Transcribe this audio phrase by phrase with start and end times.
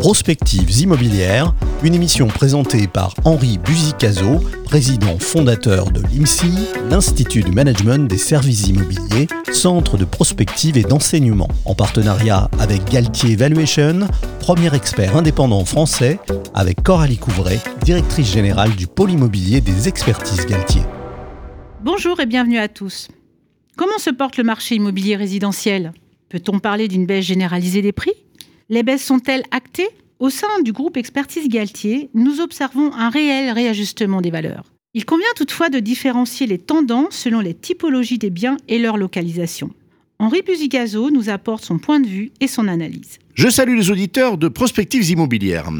[0.00, 6.52] Prospectives immobilières, une émission présentée par Henri Buzicazo, président fondateur de l'IMSI,
[6.88, 13.34] l'Institut du Management des Services Immobiliers, centre de prospective et d'enseignement, en partenariat avec Galtier
[13.34, 14.08] Valuation,
[14.38, 16.18] premier expert indépendant français,
[16.54, 20.82] avec Coralie Couvray, directrice générale du pôle immobilier des expertises Galtier.
[21.82, 23.08] Bonjour et bienvenue à tous.
[23.76, 25.92] Comment se porte le marché immobilier résidentiel?
[26.28, 28.12] Peut-on parler d'une baisse généralisée des prix?
[28.70, 29.88] Les baisses sont-elles actées
[30.18, 34.64] Au sein du groupe Expertise Galtier, nous observons un réel réajustement des valeurs.
[34.92, 39.70] Il convient toutefois de différencier les tendances selon les typologies des biens et leur localisation.
[40.18, 43.18] Henri Buzigazo nous apporte son point de vue et son analyse.
[43.34, 45.70] Je salue les auditeurs de Prospectives Immobilières.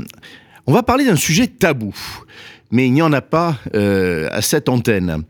[0.67, 1.95] On va parler d'un sujet tabou,
[2.71, 5.25] mais il n'y en a pas euh, à cette antenne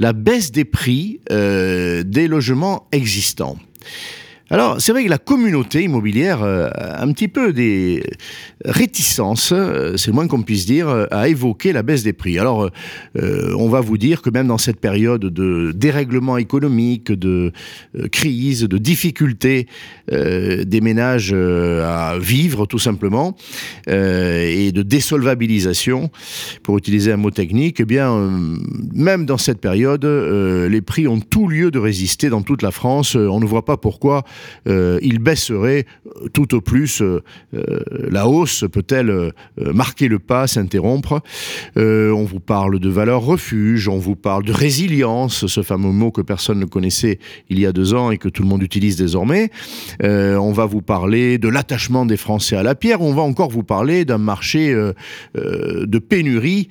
[0.00, 3.56] la baisse des prix euh, des logements existants.
[4.50, 8.02] Alors, c'est vrai que la communauté immobilière euh, a un petit peu des
[8.64, 12.38] réticences, euh, c'est le moins qu'on puisse dire, à évoquer la baisse des prix.
[12.38, 12.70] Alors,
[13.14, 17.52] on va vous dire que même dans cette période de dérèglement économique, de
[18.10, 19.66] crise, de difficultés
[20.10, 23.36] des ménages à vivre tout simplement,
[23.86, 26.10] et de désolvabilisation,
[26.62, 28.30] pour utiliser un mot technique, eh bien,
[28.94, 33.14] même dans cette période, les prix ont tout lieu de résister dans toute la France.
[33.14, 34.24] on ne voit pas pourquoi
[34.66, 35.86] euh, il baisserait
[36.32, 37.02] tout au plus.
[37.02, 37.22] Euh,
[37.54, 41.20] euh, la hausse peut-elle marquer le pas, s'interrompre
[41.76, 46.20] On vous parle de valeur refuge, on vous parle de résilience, ce fameux mot que
[46.20, 49.50] personne ne connaissait il y a deux ans et que tout le monde utilise désormais.
[50.02, 53.00] on va vous parler de l'attachement des Français à la pierre.
[53.00, 54.74] On va encore vous parler d'un marché
[55.34, 56.68] de pénurie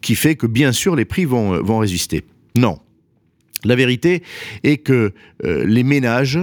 [0.00, 2.24] qui fait que bien sûr les prix vont résister.
[2.56, 2.78] Non.
[3.64, 4.22] La vérité
[4.62, 6.38] est que les ménages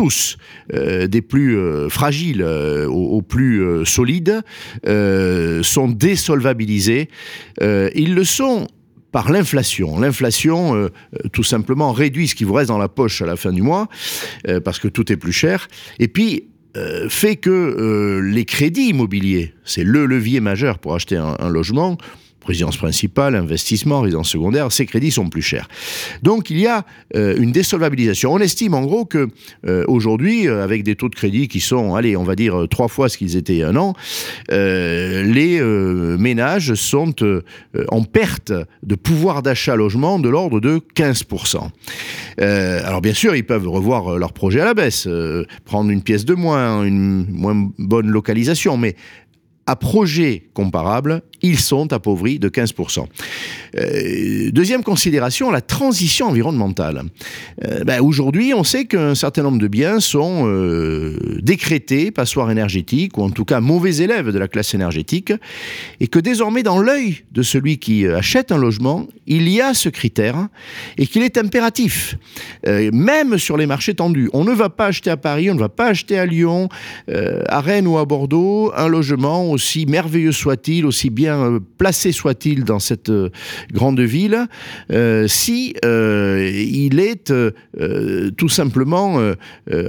[0.00, 0.38] tous,
[0.72, 4.40] euh, des plus euh, fragiles euh, aux, plus solides,
[5.62, 7.10] sont désolvabilisés.
[7.60, 8.66] ils le sont
[9.12, 10.00] par l'inflation.
[10.00, 10.88] L'inflation,
[11.32, 13.88] tout simplement, réduit ce qui vous reste dans la poche à la fin du mois,
[14.64, 15.68] parce que tout est plus cher.
[15.98, 16.44] Et puis,
[17.08, 21.98] fait que les crédits immobiliers, c'est le levier majeur pour acheter un logement,
[22.50, 25.68] résidence principale, investissement, résidence secondaire, ces crédits sont plus chers.
[26.22, 26.84] Donc il y a
[27.16, 28.32] euh, une désolvabilisation.
[28.32, 29.28] On estime en gros que
[29.66, 32.88] euh, aujourd'hui, euh, avec des taux de crédit qui sont, allez, on va dire trois
[32.88, 33.94] fois ce qu'ils étaient il y a un an,
[34.50, 35.60] les
[36.18, 37.14] ménages sont
[37.88, 41.58] en perte de pouvoir d'achat logement de l'ordre de 15%.
[42.38, 45.08] alors bien sûr, ils peuvent revoir leur projet à la baisse,
[45.64, 48.96] prendre une pièce de moins, une moins bonne localisation, mais
[49.66, 53.04] à projet comparable, ils sont appauvris de 15%.
[53.76, 57.02] Euh, deuxième considération, la transition environnementale.
[57.64, 63.16] Euh, ben, aujourd'hui, on sait qu'un certain nombre de biens sont euh, décrétés passoires énergétiques,
[63.18, 65.32] ou en tout cas mauvais élèves de la classe énergétique,
[66.00, 69.88] et que désormais, dans l'œil de celui qui achète un logement, il y a ce
[69.88, 70.48] critère,
[70.98, 72.16] et qu'il est impératif,
[72.66, 74.28] même sur les marchés tendus.
[74.32, 76.68] On ne va pas acheter à Paris, on ne va pas acheter à Lyon,
[77.08, 82.64] à Rennes ou à Bordeaux, un logement aussi merveilleux soit-il, aussi bien euh, placé soit-il
[82.64, 83.30] dans cette euh,
[83.72, 84.46] grande ville,
[84.92, 87.32] euh, si il est
[88.36, 89.20] tout simplement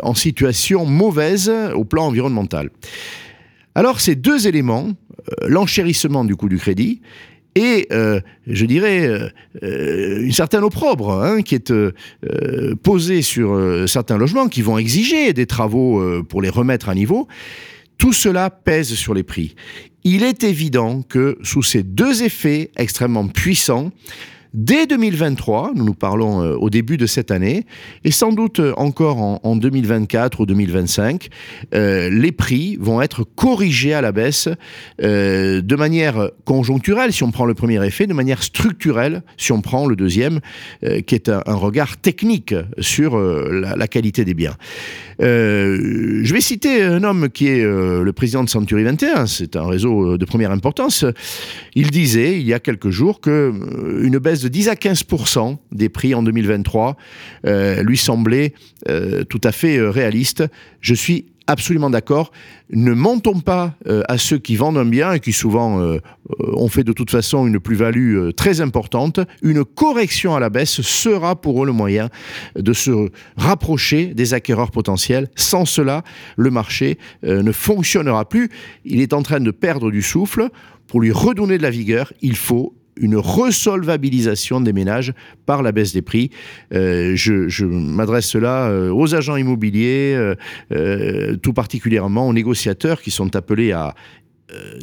[0.03, 2.69] en situation mauvaise au plan environnemental.
[3.75, 4.90] Alors ces deux éléments,
[5.47, 7.02] l'enchérissement du coût du crédit
[7.56, 9.31] et, je dirais,
[9.62, 11.73] une certaine opprobre hein, qui est
[12.84, 17.28] posée sur certains logements qui vont exiger des travaux pour les remettre à niveau,
[18.01, 19.53] tout cela pèse sur les prix.
[20.03, 23.91] Il est évident que sous ces deux effets extrêmement puissants,
[24.53, 27.66] Dès 2023, nous nous parlons euh, au début de cette année,
[28.03, 31.29] et sans doute euh, encore en, 2024 ou 2025,
[31.73, 34.50] euh, les prix vont être corrigés à la baisse
[35.00, 39.88] de manière conjoncturelle, si on prend le premier effet, de manière structurelle, si on prend
[39.88, 40.40] le deuxième,
[41.06, 44.56] qui est un, regard technique sur la, qualité des biens.
[45.19, 50.17] je vais citer un homme qui est le président de Century 21, c'est un réseau
[50.17, 51.05] de première importance.
[51.76, 53.52] Il disait, il y a quelques jours, que
[54.02, 56.97] une baisse de 10 à 15% des prix en 2023
[57.46, 58.53] euh, lui semblait
[58.90, 60.43] euh, tout à fait euh, réaliste.
[60.79, 62.32] Je suis absolument d'accord.
[62.70, 63.76] Ne montons pas
[64.08, 65.97] à ceux qui vendent un bien et qui souvent
[66.40, 69.20] ont fait de toute façon une plus-value très importante.
[69.41, 72.09] Une correction à la baisse sera pour eux le moyen
[72.55, 75.28] de se rapprocher des acquéreurs potentiels.
[75.35, 76.03] Sans cela,
[76.38, 78.49] le marché ne fonctionnera plus.
[78.85, 80.47] Il est en train de perdre du souffle.
[80.88, 85.14] Pour lui redonner de la vigueur, il faut une resolvabilisation des ménages
[85.46, 86.30] par la baisse des prix.
[86.74, 90.18] Euh, je, m'adresse là euh, aux agents immobiliers,
[91.42, 93.96] tout particulièrement aux négociateurs qui sont appelés à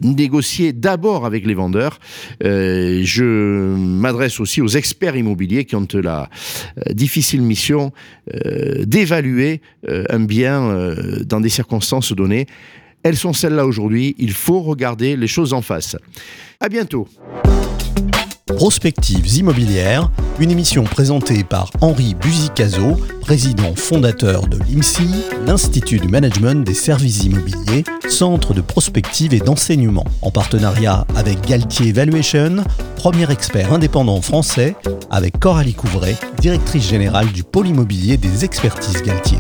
[0.03, 1.99] négocier d'abord avec les vendeurs.
[2.41, 6.29] je m'adresse aussi aux experts immobiliers qui ont la
[6.91, 7.93] difficile mission
[8.85, 10.95] d'évaluer un bien
[11.27, 12.47] dans des circonstances données.
[13.03, 14.15] Elles sont celles-là aujourd'hui.
[14.19, 15.97] Il faut regarder les choses en face.
[16.61, 17.09] À bientôt.
[18.57, 20.11] Prospectives immobilières,
[20.41, 25.09] une émission présentée par Henri Buzicazo, président fondateur de l'IMSI,
[25.47, 31.93] l'Institut du Management des Services Immobiliers, centre de prospective et d'enseignement, en partenariat avec Galtier
[31.93, 32.65] Valuation,
[32.97, 34.75] premier expert indépendant français,
[35.11, 39.39] avec Coralie Couvray, directrice générale du pôle immobilier des expertises Galtier.